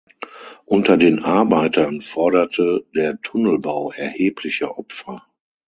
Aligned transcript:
Unter 0.65 0.97
den 0.97 1.23
Arbeitern 1.23 2.01
forderte 2.01 2.87
der 2.95 3.21
Tunnelbau 3.21 3.91
erhebliche 3.91 4.75
Opfer. 4.79 5.27